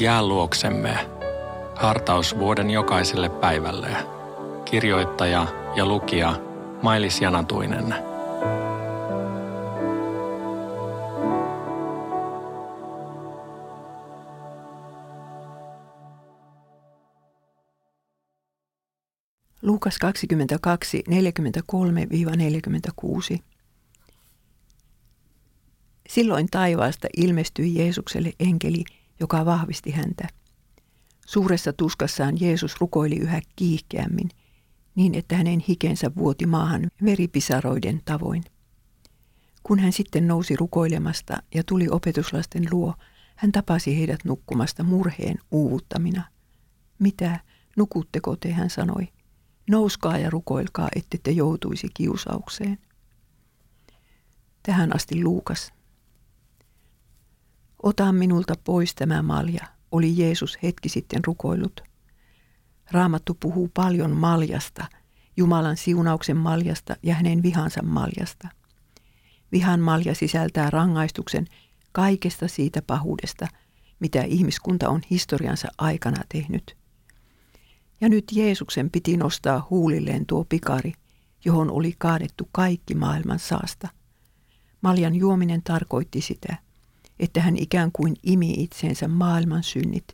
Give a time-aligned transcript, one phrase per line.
[0.00, 1.10] Jää luoksemme.
[1.76, 3.96] Hartaus vuoden jokaiselle päivälle.
[4.64, 6.40] Kirjoittaja ja lukija
[6.82, 7.94] Mailis Janatuinen.
[19.62, 21.04] Luukas 22,
[23.36, 23.38] 43-46.
[26.08, 28.84] Silloin taivaasta ilmestyi Jeesukselle enkeli,
[29.20, 30.28] joka vahvisti häntä.
[31.26, 34.28] Suuressa tuskassaan Jeesus rukoili yhä kiihkeämmin,
[34.94, 38.44] niin että hänen hikensä vuoti maahan veripisaroiden tavoin.
[39.62, 42.94] Kun hän sitten nousi rukoilemasta ja tuli opetuslasten luo,
[43.36, 46.22] hän tapasi heidät nukkumasta murheen uuvuttamina.
[46.98, 47.40] Mitä,
[47.76, 49.08] nukutteko te, hän sanoi.
[49.70, 52.78] Nouskaa ja rukoilkaa, ette te joutuisi kiusaukseen.
[54.62, 55.72] Tähän asti Luukas.
[57.88, 61.80] Ota minulta pois tämä malja, oli Jeesus hetki sitten rukoillut.
[62.90, 64.86] Raamattu puhuu paljon maljasta,
[65.36, 68.48] Jumalan siunauksen maljasta ja hänen vihansa maljasta.
[69.52, 71.46] Vihan malja sisältää rangaistuksen
[71.92, 73.48] kaikesta siitä pahuudesta,
[74.00, 76.76] mitä ihmiskunta on historiansa aikana tehnyt.
[78.00, 80.92] Ja nyt Jeesuksen piti nostaa huulilleen tuo pikari,
[81.44, 83.88] johon oli kaadettu kaikki maailman saasta.
[84.80, 86.67] Maljan juominen tarkoitti sitä,
[87.20, 90.04] että hän ikään kuin imi itseensä maailman synnit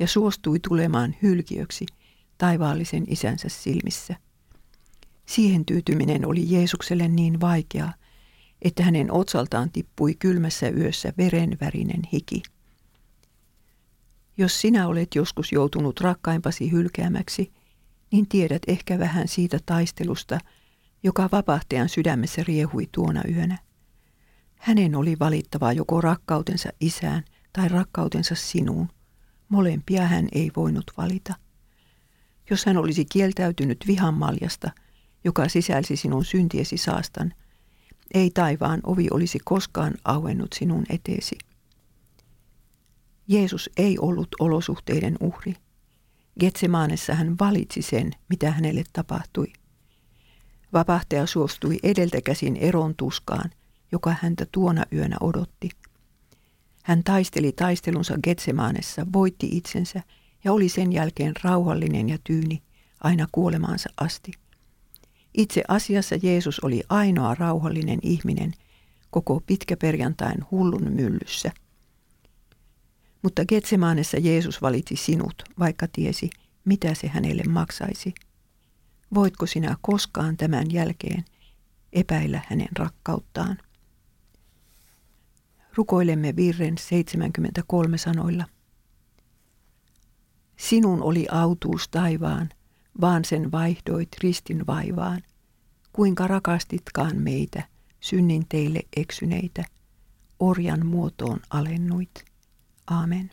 [0.00, 1.86] ja suostui tulemaan hylkiöksi
[2.38, 4.16] taivaallisen isänsä silmissä.
[5.26, 7.94] Siihen tyytyminen oli Jeesukselle niin vaikeaa,
[8.62, 12.42] että hänen otsaltaan tippui kylmässä yössä verenvärinen hiki.
[14.38, 17.52] Jos sinä olet joskus joutunut rakkaimpasi hylkäämäksi,
[18.12, 20.38] niin tiedät ehkä vähän siitä taistelusta,
[21.02, 23.58] joka vapahtajan sydämessä riehui tuona yönä.
[24.66, 28.88] Hänen oli valittava joko rakkautensa isään tai rakkautensa sinuun.
[29.48, 31.34] Molempia hän ei voinut valita.
[32.50, 34.70] Jos hän olisi kieltäytynyt vihan maljasta,
[35.24, 37.34] joka sisälsi sinun syntiesi saastan,
[38.14, 41.38] ei taivaan ovi olisi koskaan auennut sinun eteesi.
[43.28, 45.54] Jeesus ei ollut olosuhteiden uhri.
[46.40, 49.52] Getsemaanessa hän valitsi sen, mitä hänelle tapahtui.
[50.72, 53.50] Vapahtaja suostui edeltä käsin eron tuskaan,
[53.92, 55.68] joka häntä tuona yönä odotti.
[56.82, 60.02] Hän taisteli taistelunsa Getsemaanessa, voitti itsensä
[60.44, 62.62] ja oli sen jälkeen rauhallinen ja tyyni
[63.00, 64.32] aina kuolemaansa asti.
[65.34, 68.52] Itse asiassa Jeesus oli ainoa rauhallinen ihminen
[69.10, 71.52] koko pitkäperjantain hullun myllyssä–
[73.26, 76.30] mutta Getsemaanessa Jeesus valitsi sinut, vaikka tiesi,
[76.64, 78.14] mitä se hänelle maksaisi.
[79.14, 81.24] Voitko sinä koskaan tämän jälkeen
[81.92, 83.58] epäillä hänen rakkauttaan?
[85.76, 88.44] Rukoilemme virren 73 sanoilla.
[90.56, 92.48] Sinun oli autuus taivaan,
[93.00, 95.22] vaan sen vaihdoit ristin vaivaan.
[95.92, 97.62] Kuinka rakastitkaan meitä,
[98.00, 99.64] synnin teille eksyneitä,
[100.38, 102.24] orjan muotoon alennuit.
[102.86, 103.30] Amen.